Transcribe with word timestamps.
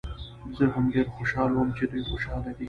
زه 0.57 0.63
هم 0.73 0.85
ډېر 0.93 1.07
خوشحاله 1.15 1.53
وم 1.57 1.69
چې 1.77 1.83
دوی 1.91 2.03
خوشحاله 2.09 2.49
دي. 2.55 2.59